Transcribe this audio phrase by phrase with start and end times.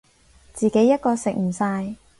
[0.55, 1.93] 自己一個食唔晒